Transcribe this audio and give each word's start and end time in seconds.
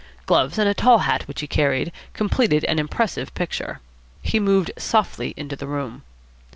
Gloves 0.25 0.57
and 0.57 0.67
a 0.67 0.73
tall 0.73 0.97
hat, 1.05 1.27
which 1.27 1.41
he 1.41 1.47
carried, 1.47 1.91
completed 2.15 2.63
an 2.65 2.79
impressive 2.79 3.31
picture. 3.35 3.81
He 4.23 4.39
moved 4.39 4.71
softly 4.75 5.35
into 5.37 5.55
the 5.55 5.67
room. 5.67 6.01